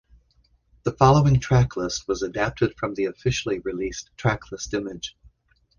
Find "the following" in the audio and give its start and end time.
0.81-1.39